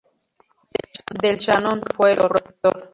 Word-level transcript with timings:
Del 1.21 1.37
Shannon 1.37 1.83
fue 1.95 2.13
el 2.13 2.17
productor. 2.17 2.89